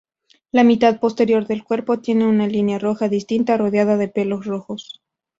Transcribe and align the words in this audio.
La 0.51 0.63
mitad 0.63 0.99
posterior 0.99 1.45
del 1.45 1.63
cuerpo 1.63 1.99
tiene 1.99 2.25
una 2.25 2.47
línea 2.47 2.79
roja 2.79 3.07
distinta, 3.07 3.55
rodeada 3.55 3.97
de 3.97 4.07
pelos 4.07 4.47
rojos. 4.47 4.99